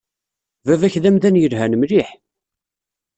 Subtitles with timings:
[0.65, 2.09] Baba-k d amdan yelhan mliḥ.